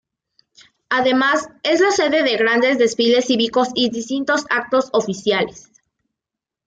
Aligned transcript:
Además, 0.89 1.47
es 1.61 1.79
la 1.79 1.91
sede 1.91 2.23
de 2.23 2.35
grandes 2.35 2.79
desfiles 2.79 3.27
cívicos 3.27 3.67
y 3.75 3.91
distintos 3.91 4.45
actos 4.49 4.89
oficiales. 4.93 5.69